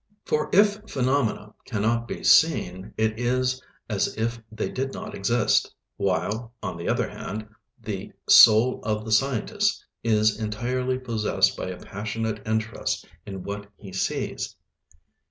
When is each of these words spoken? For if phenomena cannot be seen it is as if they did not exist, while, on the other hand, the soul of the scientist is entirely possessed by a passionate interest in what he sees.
For 0.25 0.49
if 0.51 0.79
phenomena 0.89 1.53
cannot 1.65 2.07
be 2.07 2.23
seen 2.23 2.91
it 2.97 3.19
is 3.19 3.61
as 3.87 4.17
if 4.17 4.41
they 4.51 4.67
did 4.67 4.93
not 4.95 5.13
exist, 5.13 5.75
while, 5.97 6.55
on 6.63 6.75
the 6.77 6.89
other 6.89 7.07
hand, 7.07 7.47
the 7.79 8.11
soul 8.27 8.79
of 8.81 9.05
the 9.05 9.11
scientist 9.11 9.85
is 10.03 10.39
entirely 10.39 10.97
possessed 10.97 11.55
by 11.55 11.67
a 11.67 11.77
passionate 11.79 12.41
interest 12.47 13.05
in 13.27 13.43
what 13.43 13.67
he 13.77 13.93
sees. 13.93 14.55